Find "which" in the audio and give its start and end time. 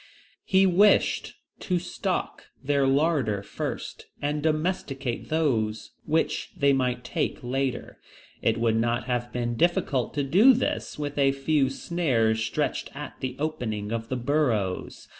6.07-6.49